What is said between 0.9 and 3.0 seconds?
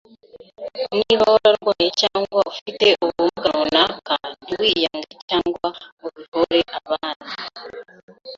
niba wararwaye cyangwa ufite